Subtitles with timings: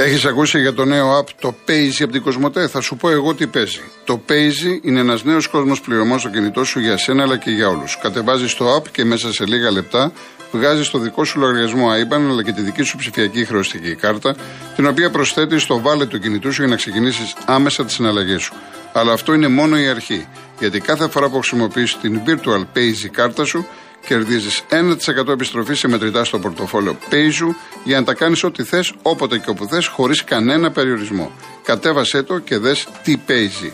[0.00, 3.34] Έχεις ακούσει για το νέο app το Paisy από την Κοσμοτέ; Θα σου πω εγώ
[3.34, 3.80] τι παίζει.
[4.04, 7.68] Το Paisy είναι ένας νέος κόσμος πληρωμών στο κινητό σου για σένα αλλά και για
[7.68, 7.98] όλους.
[8.02, 10.12] Κατεβάζεις το app και μέσα σε λίγα λεπτά
[10.52, 14.36] βγάζεις το δικό σου λογαριασμό IBAN αλλά και τη δική σου ψηφιακή χρεωστική κάρτα,
[14.76, 18.54] την οποία προσθέτεις στο βάλε του κινητού σου για να ξεκινήσεις άμεσα τις συναλλαγές σου.
[18.92, 20.26] Αλλά αυτό είναι μόνο η αρχή.
[20.58, 23.66] Γιατί κάθε φορά που χρησιμοποιείς την Virtual Paisy κάρτα σου,
[24.06, 27.54] κερδίζεις 1% επιστροφή σε μετρητά στο πορτοφόλιο Paisy
[27.84, 31.32] για να τα κάνεις ό,τι θες, όποτε και όπου θες, χωρίς κανένα περιορισμό.
[31.64, 33.72] Κατέβασέ το και δες τι Paisy.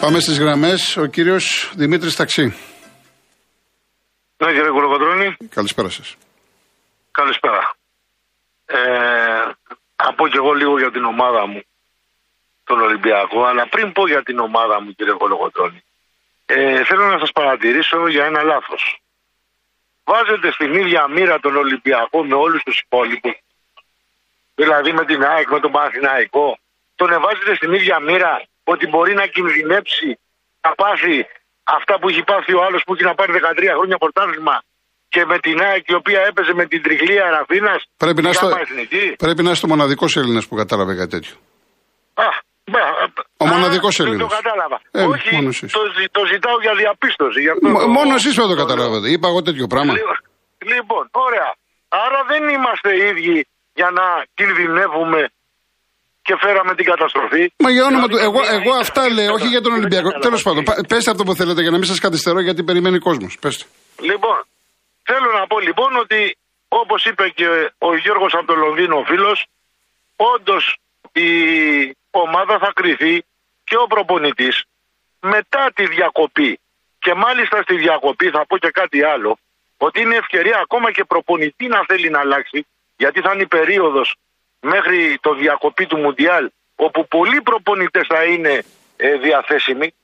[0.00, 0.96] Πάμε στις γραμμές.
[0.96, 2.42] Ο κύριος Δημήτρης Ταξί.
[4.36, 5.36] Ναι, κύριε Κολοκοντρώνη.
[5.48, 6.16] Καλησπέρα σας.
[7.10, 7.74] Καλησπέρα.
[8.66, 8.78] Ε,
[9.96, 11.62] θα πω και εγώ λίγο για την ομάδα μου,
[12.70, 15.80] τον Ολυμπιακό, αλλά πριν πω για την ομάδα μου, κύριε Κολοκοντρώνη,
[16.46, 18.82] ε, θέλω να σας παρατηρήσω για ένα λάθος.
[20.10, 23.36] Βάζετε στην ίδια μοίρα τον Ολυμπιακό με όλους τους υπόλοιπους,
[24.60, 26.58] δηλαδή με την ΑΕΚ, με τον Παναθηναϊκό,
[27.00, 28.32] τον εβάζετε στην ίδια μοίρα
[28.72, 30.10] ότι μπορεί να κινδυνεύσει
[30.64, 31.16] να πάθει
[31.76, 34.56] αυτά που έχει πάθει ο άλλος που έχει να πάρει 13 χρόνια πρωτάθλημα
[35.08, 37.80] και με την ΑΕΚ η οποία έπαιζε με την τριχλία Αραφίνας.
[37.96, 38.30] Πρέπει, να
[39.24, 41.34] πρέπει να είσαι ο μοναδικός Έλληνας που κατάλαβε κάτι τέτοιο.
[42.14, 42.28] Α,
[43.42, 44.16] ο μοναδικός Έλληνα.
[44.16, 44.76] Δεν το κατάλαβα.
[44.90, 45.30] Ε, Όχι,
[45.76, 45.82] το,
[46.16, 47.38] το, ζητάω για διαπίστωση.
[47.44, 49.06] Για αυτό μόνος εσεί δεν το καταλάβατε.
[49.14, 49.92] Είπα εγώ τέτοιο πράγμα.
[49.92, 50.18] Λοιπόν,
[50.74, 51.50] λοιπόν, ωραία.
[52.04, 53.36] Άρα δεν είμαστε ίδιοι
[53.78, 54.06] για να
[54.38, 55.20] κινδυνεύουμε
[56.26, 57.52] και φέραμε την καταστροφή.
[57.64, 58.16] Μα για όνομα του.
[58.16, 60.10] Εγώ, εγώ αυτά λέω, όχι για τον Ολυμπιακό.
[60.26, 63.38] Τέλος πάντων, πέστε αυτό που θέλετε για να μην σας καθυστερώ γιατί περιμένει ο κόσμος.
[63.40, 63.64] Πέστε.
[64.10, 64.38] Λοιπόν,
[65.02, 66.36] θέλω να πω λοιπόν ότι
[66.68, 67.46] όπως είπε και
[67.78, 69.46] ο Γιώργος από το Λονδίνο, ο φίλος,
[70.16, 70.76] όντως
[71.12, 71.30] η
[72.10, 73.22] ομάδα θα κρυθεί
[73.64, 74.64] και ο προπονητής
[75.20, 76.60] μετά τη διακοπή.
[76.98, 79.38] Και μάλιστα στη διακοπή θα πω και κάτι άλλο,
[79.76, 82.66] ότι είναι ευκαιρία ακόμα και προπονητή να θέλει να αλλάξει,
[82.96, 84.14] γιατί θα είναι η περίοδος
[84.60, 88.64] μέχρι το διακοπή του Μουντιάλ, όπου πολλοί προπονητές θα είναι
[88.96, 89.94] ε, διαθέσιμοι,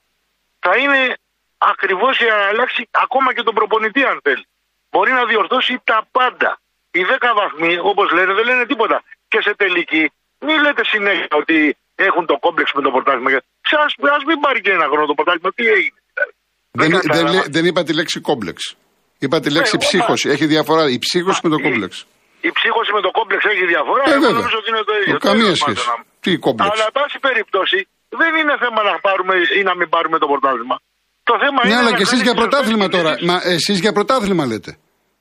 [0.58, 1.16] θα είναι
[1.58, 4.46] ακριβώς για να αλλάξει ακόμα και τον προπονητή αν θέλει.
[4.90, 6.60] Μπορεί να διορθώσει τα πάντα.
[6.90, 9.02] Οι 10 βαθμοί, όπως λένε, δεν λένε τίποτα.
[9.28, 11.76] Και σε τελική, μην λέτε συνέχεια ότι
[12.06, 13.30] έχουν το κόμπλεξ με το πρωτάθλημα.
[13.70, 15.50] Σας, ας μην πάρει και ένα χρόνο το πρωτάθλημα.
[15.58, 16.00] Τι έγινε.
[16.80, 18.58] Δεν, δεν, δεν, είπα τη λέξη κόμπλεξ.
[19.18, 20.28] Είπα τη λέξη ε, ψύχωση.
[20.28, 22.06] Έχει διαφορά η ψύχωση με το κόμπλεξ
[22.48, 24.02] η ψύχωση με το κόμπλεξ έχει διαφορά.
[24.08, 25.16] Ε, Εγώ νομίζω ότι είναι το ίδιο.
[25.28, 25.84] Καμία σχέση.
[26.24, 27.78] Τι κόμπλεξ; Αλλά, πάση περιπτώσει,
[28.20, 30.76] δεν είναι θέμα να πάρουμε ή να μην πάρουμε το πρωτάθλημα.
[31.30, 31.80] Το θέμα ναι, είναι.
[31.80, 33.12] αλλά και εσείς για πρωτάθλημα τώρα.
[33.28, 34.72] Μα εσείς για πρωτάθλημα λέτε.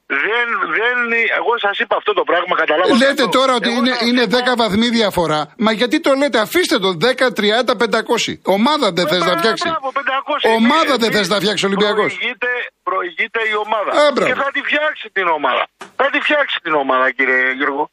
[0.07, 0.47] Δεν,
[0.79, 0.97] δεν,
[1.39, 2.97] εγώ σας είπα αυτό το πράγμα, καταλάβατε.
[3.05, 3.37] Λέτε αυτό.
[3.37, 5.39] τώρα ότι είναι, είναι 10 βαθμοί διαφορά.
[5.57, 8.33] Μα γιατί το λέτε, αφήστε το 10, 30, 500.
[8.57, 9.67] Ομάδα δεν θες να φτιάξει.
[10.59, 12.09] Ομάδα δεν θες να φτιάξει ο Ολυμπιακός.
[12.13, 12.51] Προηγείται,
[12.89, 13.89] προηγείται η ομάδα.
[14.01, 15.63] Α, και θα τη φτιάξει την ομάδα.
[15.95, 17.83] Θα τη φτιάξει την ομάδα, κύριε Γιώργο.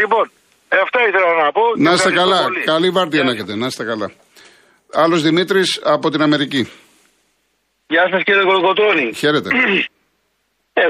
[0.00, 0.24] Λοιπόν,
[0.68, 1.62] ε, αυτά ήθελα να πω.
[1.76, 2.40] Να είστε καλά.
[2.64, 3.54] Καλή βάρδια να έχετε.
[3.54, 4.10] Να είστε καλά.
[4.92, 6.62] Άλλος Δημήτρης από την Αμερική.
[7.86, 9.12] Γεια σας κύριε Γολοκοτρόνη.
[9.14, 9.48] Χαίρετε.
[10.72, 10.82] Ε,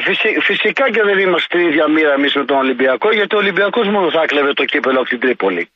[0.48, 4.10] φυσικά και δεν είμαστε στην ίδια μοίρα εμείς με τον Ολυμπιακό, γιατί ο Ολυμπιακός μόνο
[4.10, 5.70] θα κλέβε το κύπελο από την Τρίπολη.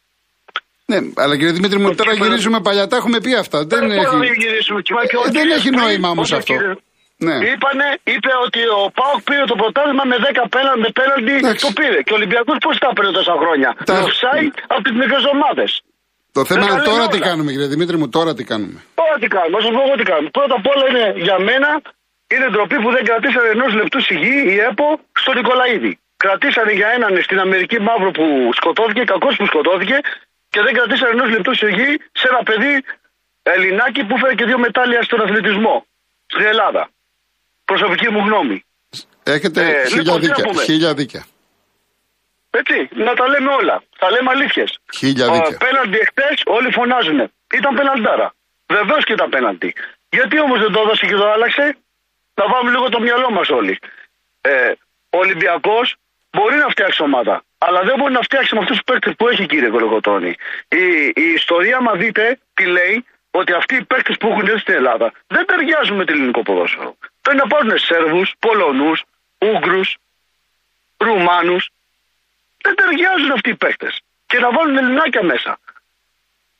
[0.91, 3.59] Ναι, αλλά κύριε Δημήτρη μου, τώρα γυρίζουμε παλιά, τα έχουμε πει αυτά.
[3.65, 4.17] Δεν, δεν έχει,
[5.27, 6.55] ε, δεν έχει νόημα όμως αυτό.
[7.27, 7.37] Ναι.
[7.51, 11.33] Είπανε, είπε ότι ο Πάοκ πήρε το πρωτάθλημα με 10 πέναλτι, με πέναλτι
[11.65, 11.99] το πήρε.
[12.07, 13.95] Και ο Ολυμπιακός πώς τα πήρε τόσα χρόνια; Τα...
[14.07, 15.71] offside από τις μικρές ομάδες.
[16.37, 18.79] Το θέμα είναι τώρα τι κάνουμε, κύριε Δημήτρη μου, τώρα τι κάνουμε.
[19.01, 20.31] Τώρα τι κάνουμε, σας πω εγώ τι κάνουμε.
[20.39, 21.71] Πρώτα απ' όλα είναι για μένα
[22.33, 25.93] είναι ντροπή που δεν κρατήσανε ενός λεπτού σιγή η ΕΠΟ στο Νικολαίδη.
[26.17, 29.99] Κρατήσανε για έναν στην Αμερική μαύρο που σκοτώθηκε, κακός που σκοτώθηκε,
[30.53, 31.91] και δεν κρατήσανε ενός λεπτού σιγή
[32.21, 32.75] σε ένα παιδί
[33.53, 35.87] Ελληνάκι που φέρει και δύο μετάλλια στον αθλητισμό
[36.27, 36.83] στην Ελλάδα.
[37.65, 38.65] Προσωπική μου γνώμη.
[39.23, 41.23] Έχετε ε, χίλια, λοιπόν, δίκια, χίλια δίκια.
[42.51, 43.83] Έτσι, να τα λέμε όλα.
[44.01, 44.71] Θα λέμε αλήθειες.
[44.99, 45.57] Χίλια δίκια.
[45.67, 47.19] Πέναντι εχθές όλοι φωνάζουν.
[47.59, 48.35] Ήταν πέναντάρα.
[48.67, 49.75] Βεβαίως και ήταν πέναντι.
[50.11, 51.77] Γιατί όμως δεν το έδωσε και το άλλαξε;
[52.35, 53.79] Να βάλουμε λίγο το μυαλό μας όλοι.
[54.41, 54.73] Ε,
[55.11, 55.97] ο Ολυμπιακός
[56.31, 57.43] μπορεί να φτιάξει ομάδα.
[57.59, 60.35] Αλλά δεν μπορεί να φτιάξει με αυτούς τους παίκτες που έχει, κύριε Κολοκοτώνη.
[60.69, 64.75] Η, η ιστορία, μας δείτε, τι λέει, ότι αυτοί οι παίκτες που έχουν έρθει στην
[64.75, 66.97] Ελλάδα δεν ταιριάζουν με το ελληνικό ποδόσφαιρο.
[67.23, 69.05] Πρέπει να πάρουν Σέρβους, Πολωνούς,
[69.39, 69.97] Ούγγρους,
[70.97, 71.71] Ρουμάνους.
[72.63, 74.01] Δεν ταιριάζουν αυτοί οι παίκτες.
[74.27, 75.59] Και να βάλουν Ελληνάκια μέσα.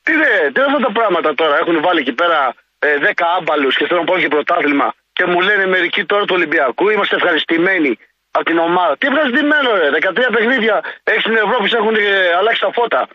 [0.03, 1.57] Τι είναι, τι είναι αυτά τα πράγματα τώρα.
[1.57, 5.39] Έχουν βάλει εκεί πέρα ε, 10 άμπαλους και θέλουν να πάρουν και πρωτάθλημα και μου
[5.41, 7.91] λένε μερικοί τώρα του Ολυμπιακού, είμαστε ευχαριστημένοι
[8.31, 8.97] από την ομάδα.
[8.97, 9.89] Τι ευχαριστημένο, ρε.
[9.89, 13.07] 13 παιχνίδια έχεις στην Ευρώπη, έχουν ε, αλλάξει τα φώτα.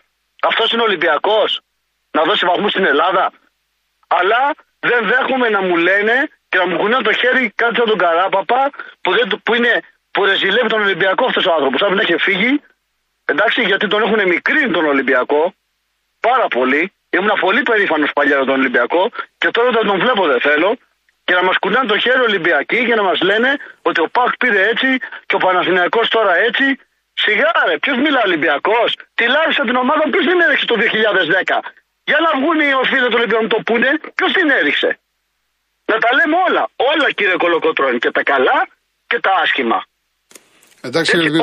[0.48, 1.60] Αυτός είναι Ολυμπιακός.
[2.10, 3.32] Να δώσει βαθμούς στην Ελλάδα.
[4.06, 4.42] Αλλά
[4.78, 6.14] δεν δέχομαι να μου λένε
[6.48, 8.70] και να μου κουνάνε το χέρι κάτι σαν τον Καράπαπα
[9.00, 11.82] που, δεν, που είναι που ρεζιλεύει τον Ολυμπιακό αυτός ο άνθρωπος.
[11.82, 12.62] Αν έχει φύγει,
[13.24, 15.54] εντάξει, γιατί τον έχουν μικρύνει τον Ολυμπιακό
[16.20, 16.92] πάρα πολύ.
[17.10, 20.78] Ήμουν πολύ περήφανος παλιά για τον Ολυμπιακό και τώρα όταν τον βλέπω δεν θέλω.
[21.30, 23.50] Και να μας κουνάνε το χέρι Ολυμπιακοί και να μας λένε
[23.88, 24.88] ότι ο Πάκ πήρε έτσι
[25.28, 26.66] και ο Παναθηναϊκός τώρα έτσι.
[27.22, 31.58] Σιγά ρε, ποιος μιλά Ολυμπιακός; Τι λάρισα την ομάδα, ποιος την έριξε το 2010.
[32.10, 34.88] Για να βγουν οι οφείλε του Ολυμπιακού το πούνε, ποιος την έριξε;
[35.90, 36.64] Να τα λέμε όλα.
[36.90, 37.98] Όλα κύριε Κολοκοτρώνη.
[38.04, 38.58] Και τα καλά
[39.10, 39.78] και τα άσχημα.
[40.86, 41.40] Εντάξει, κύριε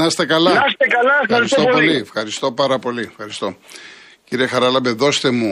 [0.00, 0.50] Να είστε καλά.
[0.60, 1.74] Να είστε καλά, ευχαριστώ πολύ.
[1.74, 1.96] πολύ.
[2.06, 3.04] Ευχαριστώ πάρα πολύ.
[3.12, 3.48] Ευχαριστώ.
[4.28, 5.50] Κύριε Χαράλαμπε, δώστε μου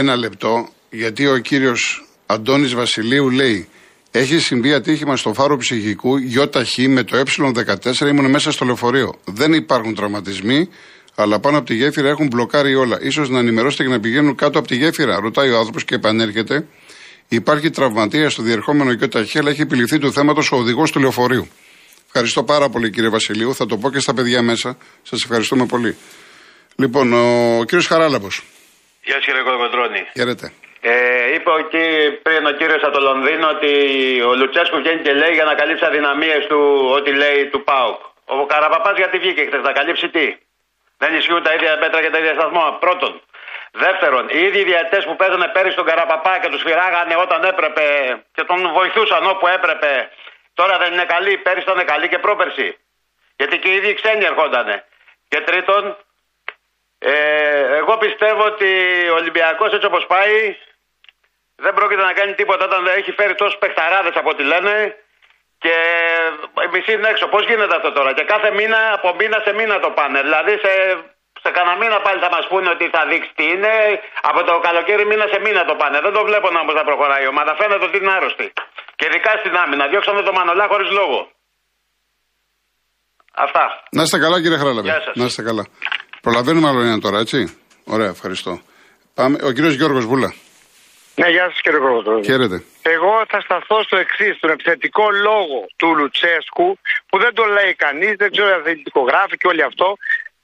[0.00, 0.52] ένα λεπτό,
[0.90, 1.82] γιατί ο κύριος
[2.26, 3.68] Αντώνης Βασιλείου λέει
[4.10, 9.14] έχει συμβεί ατύχημα στο φάρο ψυχικού ΙΧ με το Ε14 ήμουν μέσα στο λεωφορείο.
[9.24, 10.68] Δεν υπάρχουν τραυματισμοί,
[11.14, 12.98] αλλά πάνω από τη γέφυρα έχουν μπλοκάρει όλα.
[13.10, 15.20] σω να ενημερώσετε και να πηγαίνουν κάτω από τη γέφυρα.
[15.20, 16.66] Ρωτάει ο άνθρωπος και επανέρχεται.
[17.28, 21.48] Υπάρχει τραυματία στο διερχόμενο ΙΧ, αλλά έχει επιληφθεί του θέματος ο οδηγός του λεωφορείου.
[22.06, 23.54] Ευχαριστώ πάρα πολύ κύριε Βασιλείου.
[23.54, 24.76] Θα το πω και στα παιδιά μέσα.
[25.02, 25.96] Σας ευχαριστούμε πολύ.
[26.76, 28.42] Λοιπόν, ο κύριος Χαράλαμπος.
[29.04, 29.98] Γεια σας κύριε Κολοκοντρόνη.
[30.14, 30.52] Χαίρετε.
[30.86, 33.72] Ε, είπε εκεί πριν ο κύριος από το Λονδίνο ότι
[34.28, 38.00] ο Λουτσέσκου βγαίνει και λέει για να καλύψει αδυναμίες του ό,τι λέει του ΠΑΟΚ.
[38.24, 40.36] Ο Καραπαπάς γιατί βγήκε χθες, να καλύψει τι;
[40.98, 42.76] Δεν ισχύουν τα ίδια μέτρα και τα ίδια σταθμό.
[42.80, 43.22] Πρώτον.
[43.72, 47.84] Δεύτερον, οι ίδιοι διαιτέ που παίζανε πέρυσι τον Καραπαπά και τους φυράγανε όταν έπρεπε
[48.34, 50.10] και τον βοηθούσαν όπου έπρεπε.
[50.54, 51.36] Τώρα δεν είναι καλοί.
[51.36, 52.78] Πέρυσι ήταν καλοί και πρόπερσι.
[53.36, 54.84] Γιατί και οι ίδιοι ξένοι ερχόντανε.
[55.28, 55.96] Και τρίτον,
[56.98, 58.70] ε, εγώ πιστεύω ότι
[59.12, 60.56] ο Ολυμπιακός έτσι όπως πάει
[61.64, 64.74] δεν πρόκειται να κάνει τίποτα όταν έχει φέρει τόσους παιχταράδες από ό,τι λένε
[65.64, 65.74] και
[66.66, 67.24] η μισή είναι έξω.
[67.34, 70.20] Πώς γίνεται αυτό τώρα; Και κάθε μήνα από μήνα σε μήνα το πάνε.
[70.26, 70.72] Δηλαδή σε,
[71.44, 73.72] σε κανένα μήνα πάλι θα μας πούνε ότι θα δείξει τι είναι.
[74.30, 75.98] Από το καλοκαίρι μήνα σε μήνα το πάνε.
[76.06, 77.50] Δεν το βλέπω να όμως να προχωράει η ομάδα.
[77.60, 78.46] Φαίνεται ότι είναι άρρωστη.
[78.98, 79.84] Και ειδικά στην άμυνα.
[79.92, 81.18] Διώξαμε το Μανολά χωρίς λόγο.
[83.44, 83.64] Αυτά.
[83.96, 84.88] Να είστε καλά κύριε Χράλαβε.
[85.20, 85.64] Να είστε καλά.
[86.24, 87.38] Προλαβαίνουμε άλλο ένα τώρα, έτσι;
[87.94, 88.52] Ωραία, ευχαριστώ.
[89.14, 89.36] Πάμε.
[89.48, 90.30] Ο κύριος Γιώργος Βούλα.
[91.14, 92.22] Ναι, γεια σας κύριε Πρόεδρε.
[92.22, 92.62] Χαίρετε.
[92.82, 96.78] Εγώ θα σταθώ στο εξής, στον επιθετικό λόγο του Λουτσέσκου,
[97.08, 98.82] που δεν το λέει κανείς, δεν ξέρω αν δεν
[99.38, 99.96] και όλοι αυτό,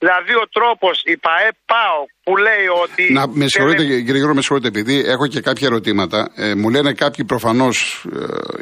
[0.02, 3.12] Δηλαδή ο τρόπος, η ΠαΕ ΠΑΟ που λέει ότι.
[3.12, 6.30] Να, με συγχωρείτε, κύριε Γιώργο, με συγχωρείτε, επειδή έχω και κάποια ερωτήματα.
[6.34, 8.06] Ε, μου λένε κάποιοι προφανώς,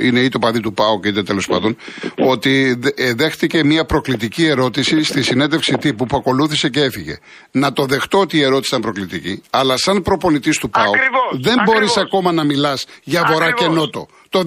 [0.00, 1.76] ε, είναι ή το παδί του ΠΑΟ και είτε τέλος πάντων,
[2.18, 7.16] ότι ε, δέχτηκε μια προκλητική ερώτηση στη συνέντευξη τύπου που ακολούθησε και έφυγε.
[7.50, 10.92] Να το δεχτώ ότι η ερώτηση ήταν προκλητική, αλλά σαν προπονητής του ΠΑΟ
[11.40, 14.44] δεν μπορείς ακόμα να μιλάς για βορρά και νότο το 2022.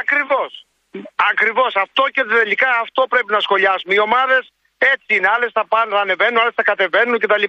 [0.00, 0.50] Ακριβώς.
[1.32, 3.94] Ακριβώς αυτό και τελικά αυτό πρέπει να σχολιάσουμε.
[3.94, 4.42] Οι ομάδες
[4.78, 5.28] έτσι είναι.
[5.34, 7.44] Άλλες θα πάνε, θα ανεβαίνουν, άλλες θα κατεβαίνουν κτλ.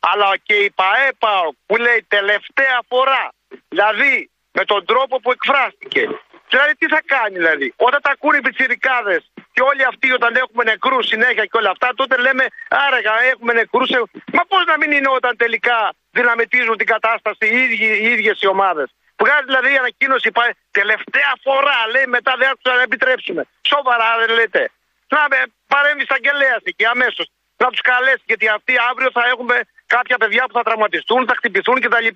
[0.00, 1.34] Αλλά και η ΠαΕΠΑ
[1.66, 3.28] που λέει τελευταία φορά,
[3.68, 6.02] δηλαδή με τον τρόπο που εκφράστηκε.
[6.48, 10.62] Δηλαδή τι θα κάνει δηλαδή; Όταν τα ακούνε οι πιτσιρικάδες και όλοι αυτοί όταν έχουμε
[10.64, 13.90] νεκρούς συνέχεια και όλα αυτά, τότε λέμε άραγα έχουμε νεκρούς.
[14.36, 15.78] Μα πώς να μην είναι όταν τελικά
[16.10, 18.88] δυναμητίζουν την κατάσταση οι, ίδιοι, οι ίδιες οι ομάδες.
[19.22, 20.30] Βγάζει δηλαδή η ανακοίνωση
[20.70, 23.42] τελευταία φορά λέει μετά δεν θα επιτρέψουμε.
[23.72, 24.70] Σοβαρά δεν λέτε
[25.08, 25.20] να
[25.66, 27.26] παρέμβει εισαγγελέα εκεί αμέσως.
[27.56, 31.80] Να τους καλέσει, γιατί αυτοί αύριο θα έχουμε κάποια παιδιά που θα τραυματιστούν, θα χτυπηθούν
[31.80, 32.08] κτλ.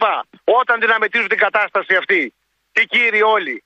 [0.45, 2.35] Όταν δυναμετίζουν την κατάσταση αυτή.
[2.73, 3.65] Οι κύριοι όλοι.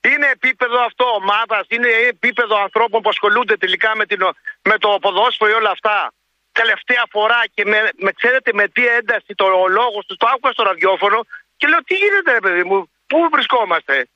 [0.00, 4.20] Είναι επίπεδο αυτό ομάδας, είναι επίπεδο ανθρώπων που ασχολούνται τελικά με, την,
[4.62, 6.12] με το ποδόσφαιρο ή όλα αυτά.
[6.52, 10.62] Τελευταία φορά και με, με ξέρετε με τι ένταση το λόγος του, το άκουγα στο
[10.62, 11.20] ραδιόφωνο
[11.56, 14.08] και λέω τι γίνεται ρε παιδί μου, πού βρισκόμαστε;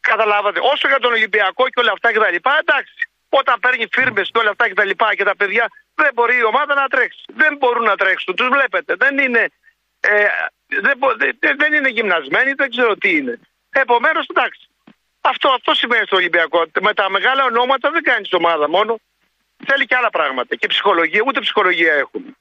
[0.00, 0.60] Καταλάβατε.
[0.62, 3.08] Όσο για τον Ολυμπιακό και όλα αυτά και τα λοιπά, εντάξει.
[3.28, 6.44] Όταν παίρνει φίρμες και όλα αυτά και τα λοιπά και τα παιδιά, δεν μπορεί η
[6.44, 7.24] ομάδα να τρέξει.
[7.26, 8.34] Δεν μπορούν να τρέξουν.
[8.34, 8.94] Τους βλέπετε.
[8.94, 9.48] Δεν είναι,
[10.00, 10.26] ε,
[10.66, 10.98] δεν,
[11.38, 13.40] δεν, δεν είναι γυμνασμένοι, δεν ξέρω τι είναι.
[13.70, 14.68] Επομένως, εντάξει.
[15.20, 16.64] Αυτό, αυτό σημαίνει στο Ολυμπιακό.
[16.80, 18.98] Με τα μεγάλα ονόματα δεν κάνεις ομάδα μόνο.
[19.66, 20.56] Θέλει και άλλα πράγματα.
[20.56, 22.36] Και ψυχολογία, ούτε ψυχολογία έχουν.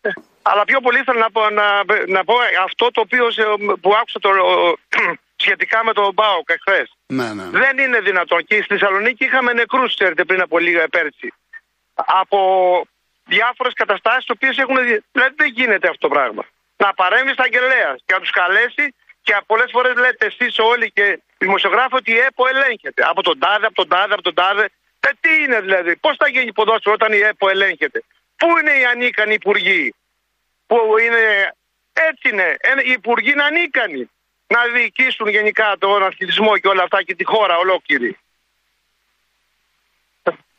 [0.00, 0.10] Ε,
[0.42, 3.26] αλλά πιο πολύ ήθελα να πω, να, να πω αυτό το οποίο
[3.80, 4.30] που άκουσα το,
[5.40, 6.88] σχετικά με τον Μπάουκ εχθές.
[7.06, 7.44] Ναι, ναι.
[7.62, 8.44] Δεν είναι δυνατόν.
[8.44, 11.32] Και στη Θεσσαλονίκη είχαμε νεκρούς, ξέρετε, πριν από λίγα πέρσι.
[11.94, 12.40] Από
[13.24, 14.76] διάφορες καταστάσεις, τις οποίες έχουν.
[15.12, 16.42] Δηλαδή δεν γίνεται αυτό το πράγμα.
[16.76, 21.06] Να παρέμβει στα αγγελέα και να τους καλέσει και πολλές φορές λέτε εσείς όλοι και
[21.38, 23.02] οι δημοσιογράφοι ότι η ΕΠΟ ελέγχεται.
[23.12, 24.64] Από τον τάδε, από τον τάδε, από τον τάδε.
[25.00, 28.02] Ε, τι είναι δηλαδή, πώς θα γίνει ποδόσφαιρο όταν η ΕΠΟ ελέγχεται.
[28.36, 29.94] Πού είναι οι ανίκανοι υπουργοί,
[30.66, 31.52] που είναι.
[31.92, 32.56] Έτσι είναι.
[32.60, 34.10] Ε, οι υπουργοί είναι ανίκανοι
[34.54, 38.18] να διοικήσουν γενικά τον αθλητισμό και όλα αυτά και τη χώρα ολόκληρη.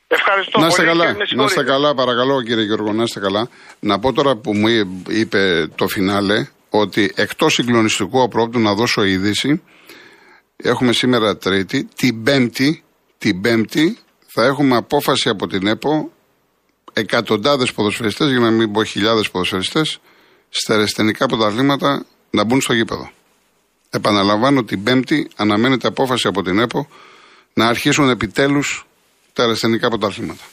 [0.08, 3.50] Ευχαριστώ να είστε καλά, να είστε καλά, παρακαλώ κύριε Γιώργο, να είστε καλά.
[3.80, 4.68] Να πω τώρα που μου
[5.08, 9.62] είπε το φινάλε ότι εκτός συγκλονιστικού απρόπτου να δώσω είδηση
[10.64, 11.84] Έχουμε σήμερα Τρίτη.
[11.96, 12.84] Την Πέμπτη,
[13.18, 16.12] την Πέμπτη θα έχουμε απόφαση από την ΕΠΟ
[16.94, 20.00] εκατοντάδες ποδοσφαιριστές, για να μην πω χιλιάδες ποδοσφαιριστές,
[20.50, 23.12] στα ερεσθενικά πρωταθλήματα να μπουν στο γήπεδο.
[23.94, 26.88] Επαναλαμβάνω, την Πέμπτη αναμένεται απόφαση από την ΕΠΟ
[27.54, 28.86] να αρχίσουν επιτέλους
[29.34, 30.44] τα ερεσθενικά πρωταθλήματα.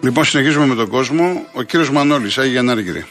[0.00, 1.46] Λοιπόν, συνεχίζουμε με τον κόσμο.
[1.52, 3.06] Ο κύριος Μανώλης, Άγια Γιαννάργυρη.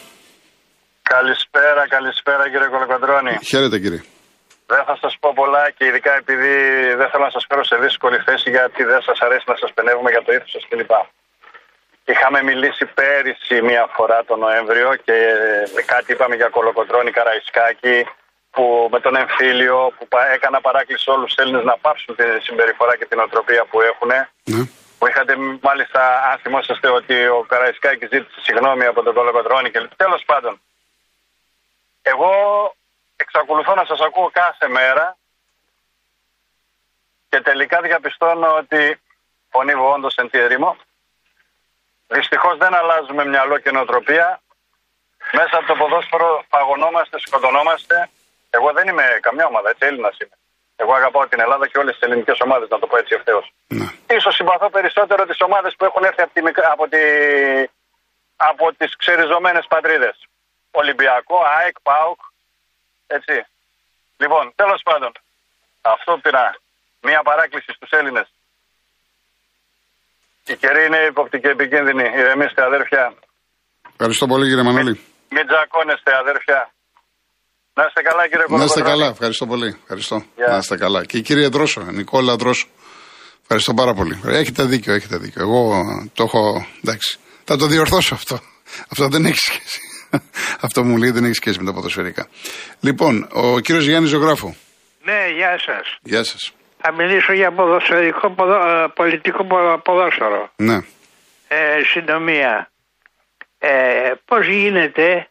[1.01, 3.37] Καλησπέρα, καλησπέρα κύριε Κολοκοντρώνη.
[3.45, 4.01] Χαίρετε κύριε.
[4.73, 6.55] Δεν θα σας πω πολλά και ειδικά επειδή
[6.99, 10.09] δεν θέλω να σας φέρω σε δύσκολη θέση γιατί δεν σας αρέσει να σας πενεύουμε
[10.09, 10.91] για το ήθο σας κλπ.
[12.05, 15.17] Είχαμε μιλήσει πέρυσι μία φορά τον Νοέμβριο και
[15.85, 18.05] κάτι είπαμε για Κολοκοντρώνη Καραϊσκάκη
[18.51, 23.05] που με τον εμφύλιο που έκανα παράκληση όλους τους Έλληνες να πάψουν τη συμπεριφορά και
[23.05, 24.07] την οτροπία που έχουν.
[24.07, 24.63] Ναι.
[24.97, 26.01] Που είχατε μάλιστα,
[26.31, 30.61] αν θυμόσαστε, ότι ο Καραϊσκάκης ζήτησε συγγνώμη από τον Κολοκοντρώνη και τέλος πάντων.
[32.01, 32.31] Εγώ
[33.21, 35.17] εξακολουθώ να σας ακούω κάθε μέρα
[37.29, 39.01] και τελικά διαπιστώνω ότι
[39.49, 40.77] φωνή όντως εν τη ερήμο.
[42.07, 44.41] Δυστυχώς δεν αλλάζουμε μυαλό και νοοτροπία.
[45.31, 48.09] Μέσα από το ποδόσφαιρο παγωνόμαστε, σκοτωνόμαστε.
[48.49, 50.35] Εγώ δεν είμαι καμιά ομάδα, έτσι Έλληνας είμαι.
[50.75, 53.53] Εγώ αγαπάω την Ελλάδα και όλες τις ελληνικές ομάδες, να το πω έτσι ευθέως.
[53.67, 53.87] Ναι.
[54.15, 56.41] Ίσως συμπαθώ περισσότερο τις ομάδες που έχουν έρθει από, τη,
[56.73, 57.01] από, τη,
[58.35, 60.27] από τις ξεριζωμένες πατρίδες.
[60.71, 62.19] Ολυμπιακό, ΑΕΚ, ΠΑΟΚ,
[63.17, 63.35] έτσι.
[64.21, 65.11] Λοιπόν, τέλος πάντων,
[65.93, 66.45] αυτό πήρα
[67.07, 68.27] μία παράκληση στους Έλληνες.
[70.51, 72.05] Η καιρή είναι υποπτική και επικίνδυνη.
[72.19, 73.03] Ηρεμήστε, αδέρφια.
[73.91, 74.95] Ευχαριστώ πολύ, κύριε Μανώλη.
[75.35, 76.59] Μην τζακώνεστε, αδέρφια.
[77.73, 78.59] Να είστε καλά, κύριε Κολοκοτρώνη.
[78.59, 79.69] Να είστε καλά, ευχαριστώ πολύ.
[79.81, 80.25] Ευχαριστώ.
[80.49, 81.05] Να είστε καλά.
[81.05, 82.67] Και η κυρία Δρόσο, Νικόλα Δρόσο.
[83.41, 84.21] Ευχαριστώ πάρα πολύ.
[84.25, 85.41] Έχετε δίκιο, έχετε δίκιο.
[85.41, 85.81] Εγώ
[86.13, 86.65] το έχω.
[86.83, 87.19] Εντάξει.
[87.43, 88.39] Θα το διορθώσω αυτό.
[88.91, 89.79] Αυτό δεν έχει σχέση.
[90.65, 92.27] Αυτό μου λέει δεν έχει σχέση με τα ποδοσφαιρικά.
[92.79, 94.53] Λοιπόν, ο κύριος Γιάννης Ζωγράφου.
[95.03, 95.97] Ναι, γεια σας.
[96.01, 96.53] Γεια σας.
[96.77, 99.47] Θα μιλήσω για ποδοσφαιρικό, ποδο, ε, πολιτικό
[99.83, 100.51] ποδόσφαιρο.
[100.55, 100.75] Ναι.
[101.47, 102.71] Ε, συντομία.
[103.59, 105.27] Ε, πώς γίνεται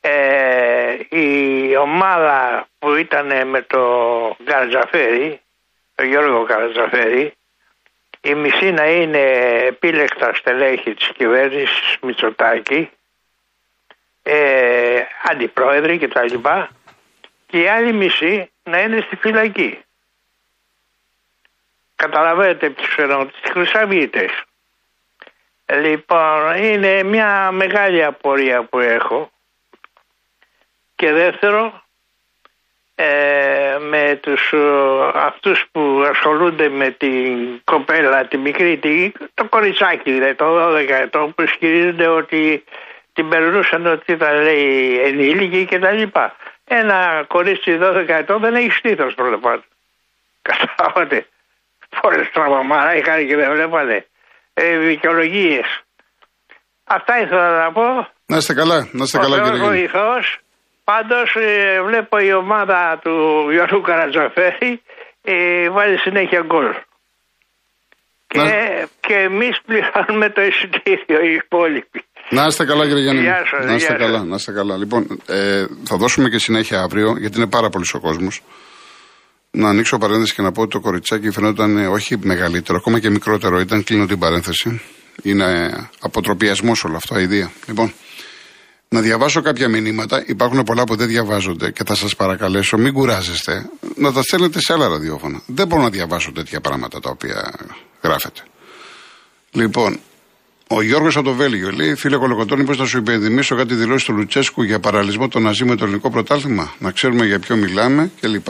[0.00, 3.82] ε, η ομάδα που ήταν με το
[4.44, 5.40] Καρατζαφέρη,
[5.94, 7.32] τον Γιώργο Καρατζαφέρη,
[8.20, 9.22] η μισή να είναι
[9.66, 12.90] επίλεκτα στελέχη της κυβέρνησης Μητσοτάκη
[14.22, 16.70] ε, αντιπρόεδροι και τα λοιπά
[17.46, 19.78] και η άλλη μισή να είναι στη φυλακή.
[21.94, 24.30] Καταλαβαίνετε ποιους εννοώ, τις χρυσαβίτες.
[25.66, 29.30] Λοιπόν, είναι μια μεγάλη απορία που έχω.
[30.94, 31.82] Και δεύτερο,
[32.94, 34.52] ε, με τους
[35.14, 41.42] αυτούς που ασχολούνται με την κοπέλα, τη μικρή, το κοριτσάκι, δηλαδή το 12 ετών που
[41.42, 42.64] ισχυρίζονται ότι
[43.20, 46.36] την περνούσαν ότι ήταν λέει ενήλικη και τα λοιπά.
[46.64, 49.64] Ένα κορίτσι 12 ετών δεν έχει στήθος πρώτα πάντων.
[50.48, 51.26] Καταλάβατε.
[52.00, 54.06] Πολλές τραυμαμάρα είχαν και δεν βλέπανε.
[54.54, 55.68] Ε, Δικαιολογίες.
[56.84, 57.84] Αυτά ήθελα να πω.
[58.26, 60.12] Να είστε καλά, να είστε καλά κύριε βοηθό.
[60.84, 64.82] Πάντως ε, βλέπω η ομάδα του Γιώργου Καρατζαφέρη
[65.22, 66.66] ε, βάζει συνέχεια γκολ.
[68.32, 72.04] Και, και εμείς πληρώνουμε το εισιτήριο οι υπόλοιποι.
[72.30, 73.22] Να είστε καλά, κύριε Γιάννη.
[73.66, 74.76] να είστε καλά, να είστε καλά.
[74.76, 78.42] Λοιπόν, ε, θα δώσουμε και συνέχεια αύριο, γιατί είναι πάρα πολύς ο κόσμος.
[79.50, 83.10] Να ανοίξω παρένθεση και να πω ότι το κοριτσάκι φαινόταν ε, όχι μεγαλύτερο, ακόμα και
[83.10, 83.60] μικρότερο.
[83.60, 84.80] Ήταν, κλείνω την παρένθεση.
[85.22, 85.70] Είναι
[86.00, 87.50] αποτροπιασμός όλο αυτό, αηδία.
[87.66, 87.92] Λοιπόν,
[88.88, 90.24] να διαβάσω κάποια μηνύματα.
[90.26, 94.72] Υπάρχουν πολλά που δεν διαβάζονται και θα σας παρακαλέσω, μην κουράζεστε, να τα στέλνετε σε
[94.72, 95.42] άλλα ραδιόφωνα.
[95.46, 97.52] Δεν μπορώ να διαβάσω τέτοια πράγματα τα οποία
[98.02, 98.40] γράφετε.
[99.50, 100.00] Λοιπόν,
[100.68, 104.12] ο Γιώργος από το Βέλγιο λέει: Φίλε Κολοκοτώνη, πώς θα σου υπενθυμίσω κάτι δηλώσεις του
[104.12, 108.48] Λουτσέσκου για παραλυσμό των Ναζί με το ελληνικό πρωτάθλημα; Να ξέρουμε για ποιο μιλάμε κλπ.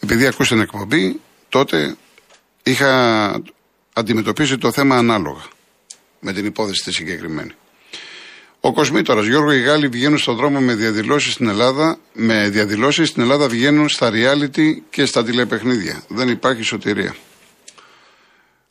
[0.00, 1.96] Επειδή ακούσει την εκπομπή, τότε
[2.62, 3.42] είχα
[3.92, 5.42] αντιμετωπίσει το θέμα ανάλογα
[6.20, 7.50] με την υπόθεση τη συγκεκριμένη.
[8.60, 11.98] Ο Κοσμήτορας, Γιώργο, οι Γάλλοι βγαίνουν στον δρόμο με διαδηλώσεις στην Ελλάδα.
[12.12, 16.02] Με διαδηλώσεις στην Ελλάδα βγαίνουν στα reality και στα τηλεπαιχνίδια.
[16.08, 17.14] Δεν υπάρχει σωτηρία.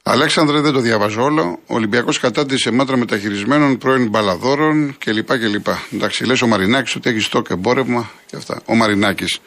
[0.06, 1.60] Αλέξανδρε, δεν το διαβάζω όλο.
[1.68, 5.38] Ο Ολυμπιακός κατάντησε μάτρα μεταχειρισμένων πρώην μπαλαδόρων κλπ.
[5.38, 5.68] κλπ.
[5.92, 8.62] Εντάξει, λες ο Μαρινάκης ότι έχει στόκ εμπόρευμα και αυτά.
[8.66, 9.40] Ο Μαρινάκης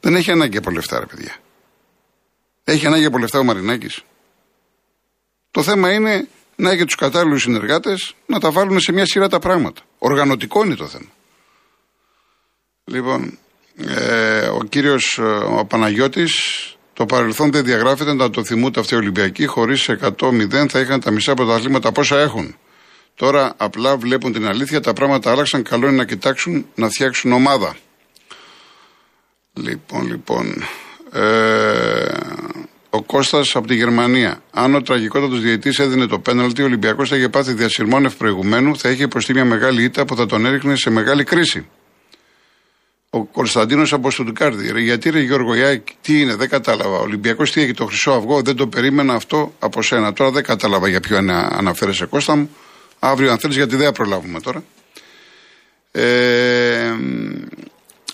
[0.00, 1.36] δεν έχει ανάγκη από λεφτά, ρε παιδιά.
[2.64, 4.02] Έχει ανάγκη από λεφτά ο Μαρινάκης.
[5.50, 9.38] Το θέμα είναι να έχει τους κατάλληλους συνεργάτες να τα βάλουν σε μια σειρά τα
[9.38, 9.80] πράγματα.
[9.98, 11.08] Οργανωτικό είναι το θέμα.
[12.84, 13.38] Λοιπόν,
[13.76, 15.18] ε, ο κύριος
[15.58, 16.32] ο Παναγιώτης
[17.00, 19.46] Το παρελθόν δεν διαγράφεται να το θυμούνται αυτοί οι Ολυμπιακοί.
[19.46, 22.56] Χωρίς 100-0 θα είχαν τα μισά πρωταθλήματα πόσα έχουν.
[23.14, 25.62] Τώρα απλά βλέπουν την αλήθεια, τα πράγματα άλλαξαν.
[25.62, 27.76] Καλό είναι να κοιτάξουν να φτιάξουν ομάδα.
[29.52, 30.64] Λοιπόν, λοιπόν.
[31.12, 31.22] Ε,
[32.90, 34.42] ο Κώστας από τη Γερμανία.
[34.50, 38.90] Αν ο τραγικότατος διαιτή έδινε το πέναλτι, ο Ολυμπιακός θα είχε πάθει διασυρμόνευ προηγουμένου, θα
[38.90, 41.68] είχε υποστεί μια μεγάλη ήττα που θα τον έριχνε σε μεγάλη κρίση.
[43.12, 44.72] Ο Κωνσταντίνος από Στουτκάρδη.
[44.72, 46.98] Ρε, γιατί ρε Γιώργο Γιάκ, τι είναι, δεν κατάλαβα.
[46.98, 50.12] Ο Ολυμπιακός τι έχει το χρυσό αυγό, δεν το περίμενα αυτό από σένα.
[50.12, 52.56] Τώρα δεν κατάλαβα για ποιο αναφέρεσαι Κώστα μου.
[52.98, 54.64] Αύριο αν θέλεις, γιατί δεν προλάβουμε τώρα.
[55.92, 56.94] Ε,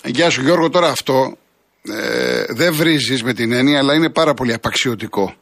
[0.04, 1.36] γεια σου Γιώργο, τώρα αυτό
[1.82, 5.34] ε, δεν βρίζεις με την έννοια, αλλά είναι πάρα πολύ απαξιωτικό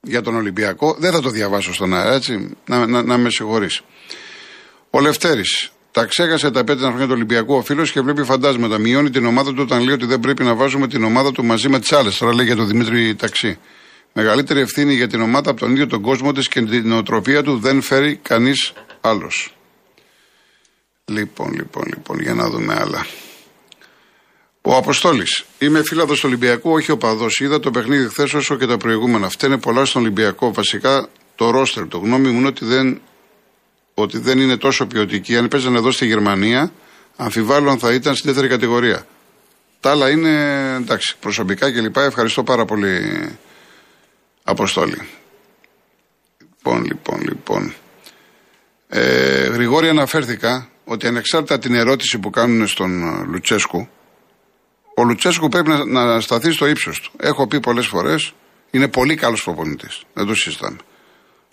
[0.00, 0.96] για τον Ολυμπιακό.
[0.98, 3.80] Δεν θα το διαβάσω στον αέρα, έτσι, να, να, να με συγχωρείς.
[4.90, 8.78] Ο Λευτέρης, τα ξέχασε τα πέντε χρόνια του Ολυμπιακού ο φίλος και βλέπει φαντάσματα.
[8.78, 11.68] Μειώνει την ομάδα του όταν λέει ότι δεν πρέπει να βάζουμε την ομάδα του μαζί
[11.68, 12.18] με τις άλλες.
[12.18, 13.58] Τώρα λέει για τον Δημήτρη Ταξί.
[14.12, 17.58] Μεγαλύτερη ευθύνη για την ομάδα από τον ίδιο τον κόσμο της και την νοοτροπία του
[17.58, 19.54] δεν φέρει κανείς άλλος.
[21.04, 23.06] Λοιπόν, λοιπόν, λοιπόν, για να δούμε άλλα.
[24.62, 25.44] Ο Αποστόλης.
[25.58, 27.40] Είμαι φίλαδο του Ολυμπιακού, όχι ο παδός.
[27.40, 29.28] Είδα το παιχνίδι χθες όσο και τα προηγούμενα.
[29.28, 30.52] Φταίνε πολλά στον Ολυμπιακό.
[30.52, 31.88] Βασικά το ρόστερ.
[31.88, 33.00] Το γνώμη μου είναι ότι δεν
[34.00, 35.36] ότι δεν είναι τόσο ποιοτική.
[35.36, 36.72] Αν παίζανε εδώ στη Γερμανία,
[37.16, 39.06] αμφιβάλλω αν θα ήταν στην δεύτερη κατηγορία.
[39.80, 40.34] Τα άλλα είναι
[40.74, 41.96] εντάξει, προσωπικά κλπ.
[41.96, 43.28] Ευχαριστώ πάρα πολύ,
[44.44, 45.08] Αποστόλη.
[46.38, 47.74] Λοιπόν, λοιπόν, λοιπόν.
[48.88, 53.88] Ε, Γρηγόρη αναφέρθηκα ότι ανεξάρτητα την ερώτηση που κάνουν στον ε, Λουτσέσκου,
[54.96, 57.12] ο Λουτσέσκου πρέπει να, να σταθεί στο ύψος του.
[57.20, 58.32] Έχω πει πολλές φορές,
[58.70, 60.02] είναι πολύ καλός προπονητής.
[60.12, 60.76] Δεν το συζητάμε.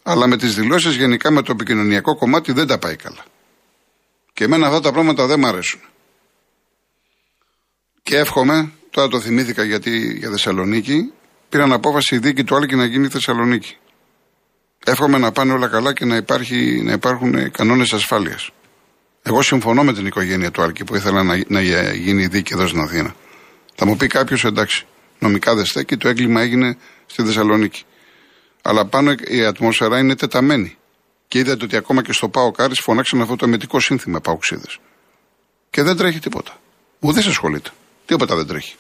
[0.10, 3.26] Αλλά με τις δηλώσεις γενικά με το επικοινωνιακό κομμάτι δεν τα πάει καλά.
[4.34, 5.80] Και εμένα αυτά τα πράγματα δεν μ' αρέσουν.
[8.04, 11.14] Και εύχομαι, τώρα το θυμήθηκα γιατί για Θεσσαλονίκη,
[11.50, 13.78] πήραν απόφαση η δίκη του Άλκη να γίνει Θεσσαλονίκη.
[14.86, 18.50] Εύχομαι να πάνε όλα καλά και να, υπάρχει, να υπάρχουν κανόνες ασφάλειας.
[19.24, 21.62] Εγώ συμφωνώ με την οικογένεια του Άλκη που ήθελα να, να
[21.94, 23.16] γίνει η δίκη εδώ στην Αθήνα.
[23.75, 24.86] Θα μου πει κάποιος εντάξει,
[25.20, 27.84] νομικά δεν στέκει, το έγκλημα έγινε στη Θεσσαλονίκη.
[28.68, 30.77] Αλλά πάνω η ατμόσφαιρα είναι τεταμένη.
[31.27, 34.68] Και είδατε ότι ακόμα και στο Πάο Κάρις φωνάξαν αυτό το εμετικό σύνθημα Παουξίδε.
[35.70, 36.60] Και δεν τρέχει τίποτα.
[37.00, 37.70] Ουδέ ασχολείται.
[38.06, 38.75] Τίποτα δεν τρέχει.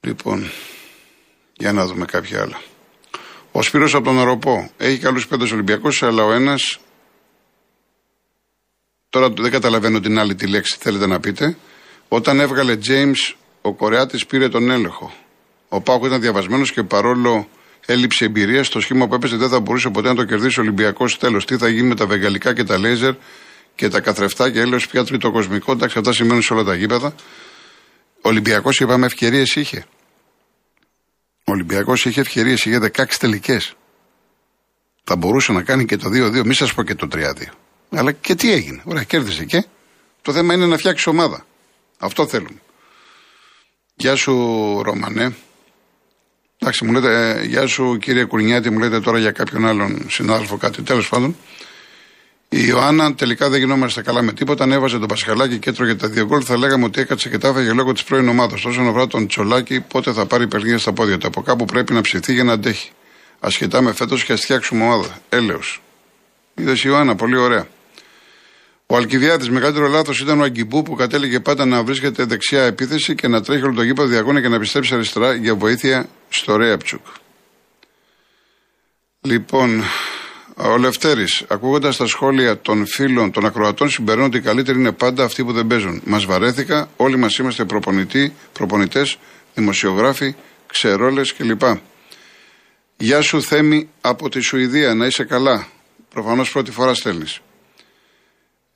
[0.00, 0.50] Λοιπόν,
[1.56, 2.60] για να δούμε κάποια άλλα.
[3.52, 6.54] Ο Σπύρος από τον Οροπό έχει καλούς πέντε Ολυμπιακού, αλλά ο ένα.
[9.08, 11.56] Τώρα δεν καταλαβαίνω την άλλη τη λέξη θέλετε να πείτε.
[12.08, 15.12] Όταν έβγαλε James, ο Κορεάτης πήρε τον έλεγχο.
[15.68, 17.48] Ο Πάοκ ήταν διαβασμένος και παρόλο
[17.86, 21.18] έλλειψη εμπειρίας στο σχήμα που έπεσε δεν θα μπορούσε ποτέ να το κερδίσει ο Ολυμπιακός.
[21.18, 23.14] Τέλος, τι θα γίνει με τα βεγγαλικά και τα λέιζερ
[23.74, 25.72] και τα καθρεφτά και έλεος πια τρίτο κοσμικό.
[25.72, 27.14] Εντάξει, αυτά σημαίνουν σε όλα τα γήπεδα.
[28.20, 29.86] Ο Ολυμπιακός, είπαμε, ευκαιρίες είχε.
[31.44, 33.74] Ο Ολυμπιακός είχε ευκαιρίες, είχε 16 τελικές.
[35.04, 37.52] Θα μπορούσε να κάνει και το 2-2, μη σας πω και το 3-2.
[37.90, 38.82] Αλλά και τι έγινε.
[38.84, 39.64] Ωραία, κέρδισε και.
[40.22, 41.46] Το θέμα είναι να φτιάξει ομάδα.
[41.98, 42.60] Αυτό θέλουμε.
[43.94, 44.32] Γεια σου,
[44.82, 45.34] Ρωμανέ.
[46.58, 50.56] Εντάξει, μου λέτε, ε, γεια σου κύριε Κουρνιάτη, μου λέτε τώρα για κάποιον άλλον συνάδελφο
[50.56, 50.82] κάτι.
[50.82, 51.36] Τέλος πάντων,
[52.48, 54.64] η Ιωάννα τελικά δεν γινόμαστε καλά με τίποτα.
[54.64, 56.42] Ανέβαζε τον Πασχαλάκη και έτρωγε τα δύο γκολ.
[56.44, 58.64] Θα λέγαμε ότι έκατσε και τα έφαγε λόγω της πρώην ομάδας.
[58.64, 61.26] Όσον αφορά τον Τσολάκη, πότε θα πάρει υπεργία στα πόδια του.
[61.26, 62.90] Από κάπου πρέπει να ψηθεί για να αντέχει.
[63.40, 65.18] Ασχετά με φέτος και ας φτιάξουμε ομάδα.
[65.28, 65.60] Έλεω.
[66.54, 67.66] Είδες Ιωάννα, πολύ ωραία.
[68.88, 73.28] Ο Αλκιδιάδη, μεγαλύτερο λάθος ήταν ο Αγκιμπού που κατέληγε πάντα να βρίσκεται δεξιά επίθεση και
[73.28, 77.06] να τρέχει όλο το γήπεδο διαγώνια και να πιστέψει αριστερά για βοήθεια στο Ρέαπτσουκ.
[79.20, 79.82] Λοιπόν,
[80.56, 85.24] ο Λευτέρης, ακούγοντας τα σχόλια των φίλων των ακροατών, συμπεραίνω ότι οι καλύτεροι είναι πάντα
[85.24, 86.00] αυτοί που δεν παίζουν.
[86.04, 89.18] Μας βαρέθηκα, όλοι μας είμαστε προπονητή, προπονητές,
[89.54, 90.34] δημοσιογράφοι,
[90.66, 91.62] ξερόλες κλπ.
[92.96, 95.66] Γεια σου Θέμη από τη Σουηδία, να είσαι καλά.
[96.08, 97.40] Προφανώς πρώτη φορά στέλνεις.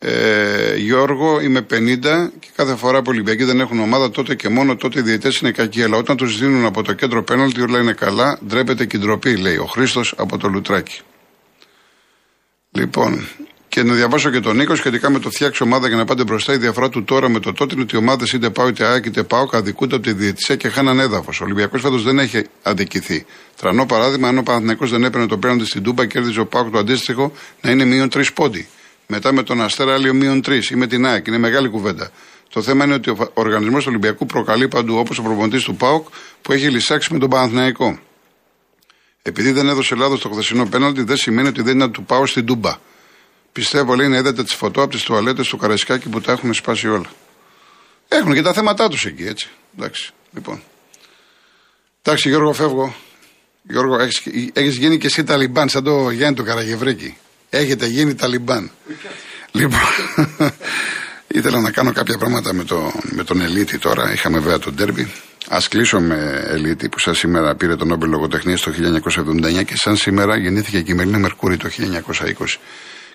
[0.02, 4.48] Ε, Γιώργο, είμαι 50 και κάθε φορά που οι Ολυμπιακοί δεν έχουν ομάδα, τότε και
[4.48, 5.82] μόνο τότε οι διαιτέ είναι κακοί.
[5.82, 8.38] Αλλά όταν τους δίνουν από το κέντρο πέναλτι, όλα είναι καλά.
[8.46, 11.00] Ντρέπεται και ντροπή, λέει ο Χρήστος από το Λουτράκι.
[12.70, 13.28] Λοιπόν,
[13.68, 16.52] και να διαβάσω και τον Νίκο σχετικά με το φτιάξει ομάδα για να πάτε μπροστά.
[16.52, 19.06] Η διαφορά του τώρα με το τότε είναι ότι οι ομάδες είτε πάω είτε ΑΕΚ
[19.06, 21.40] είτε πάω αδικούνται από τη διαιτησία και χάναν έδαφος.
[21.40, 23.26] Ο Ολυμπιακός φέτος δεν έχει αδικηθεί.
[23.56, 26.78] Τρανό παράδειγμα, αν ο Παναθυνακό δεν έπαιρνε το πέναντι στην Τούμπα, κέρδιζε ο Πάοκ το
[26.78, 28.68] αντίστοιχο να είναι μείον τρεις πόντι.
[29.12, 31.26] Μετά με τον Αστέρα άλλο μείον τρεις ή με την ΑΕΚ.
[31.26, 32.10] Είναι μεγάλη κουβέντα.
[32.48, 36.08] Το θέμα είναι ότι ο οργανισμός του Ολυμπιακού προκαλεί παντού όπως ο προπονητής του ΠΑΟΚ
[36.42, 37.98] που έχει λησάξει με τον Παναθηναϊκό.
[39.22, 42.26] Επειδή δεν έδωσε λάθος το χθεσινό πέναλτι, δεν σημαίνει ότι δεν είναι να του πάω
[42.26, 42.76] στην Τούμπα.
[43.52, 46.88] Πιστεύω, λέει, να είδατε τις φωτό από τις τουαλέτες του Καραϊσκάκη που τα έχουν σπάσει
[46.88, 47.10] όλα.
[48.08, 49.48] Έχουν και τα θέματα τους εκεί, έτσι.
[49.78, 50.62] Εντάξει, λοιπόν.
[52.02, 52.94] Εντάξει, Γιώργο, φεύγω.
[53.62, 57.16] Γιώργο, έχεις, έχεις γίνει και εσύ Ταλιμπάν, σαν το Γιάννη του Καραγευρέκη.
[57.50, 58.70] Έχετε γίνει Ταλιμπάν.
[59.52, 59.80] λοιπόν,
[61.36, 64.12] ήθελα να κάνω κάποια πράγματα με, το, με τον Ελίτη τώρα.
[64.12, 65.12] Είχαμε βέβαια τον Τέρμπι.
[65.48, 68.72] Α κλείσω με Ελίτη που σαν σήμερα πήρε τον Νόμπελ Λογοτεχνίας το
[69.60, 72.32] 1979 και σαν σήμερα γεννήθηκε και η Μελίνα Μερκούρη το 1920.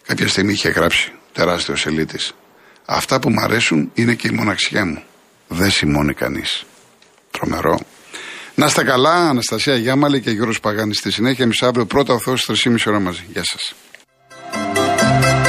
[0.08, 2.34] Κάποια στιγμή είχε γράψει τεράστιος Ελίτης.
[2.86, 5.04] Αυτά που μου αρέσουν είναι και η μοναξιά μου.
[5.48, 6.66] Δεν σημώνει κανείς.
[7.32, 7.80] Τρομερό.
[8.56, 11.44] Να είστε καλά, Αναστασία Γιάμαλη και Γιώργος Παγάνης στη συνέχεια.
[11.44, 13.24] Εμείς αύριο πρώτα ο Θεός 3,5 ώρα μαζί.
[13.32, 13.76] Γεια σας.
[15.06, 15.45] Thank you.